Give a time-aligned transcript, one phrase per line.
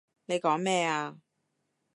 [0.25, 1.19] 你講咩啊？